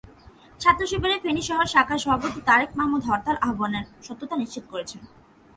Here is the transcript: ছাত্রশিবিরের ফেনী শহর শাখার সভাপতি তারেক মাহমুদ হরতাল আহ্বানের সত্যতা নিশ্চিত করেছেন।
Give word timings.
ছাত্রশিবিরের 0.61 1.23
ফেনী 1.23 1.41
শহর 1.49 1.65
শাখার 1.65 1.99
সভাপতি 2.03 2.39
তারেক 2.47 2.69
মাহমুদ 2.79 3.01
হরতাল 3.09 3.37
আহ্বানের 3.47 3.85
সত্যতা 4.07 4.35
নিশ্চিত 4.37 4.63
করেছেন। 4.71 5.01